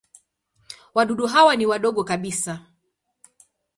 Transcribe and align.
Wadudu 0.93 1.27
hawa 1.27 1.55
ni 1.55 1.65
wadogo 1.65 2.03
kabisa. 2.03 2.59